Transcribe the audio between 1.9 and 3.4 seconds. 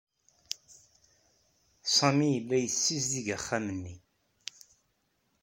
Sami yella yessizdig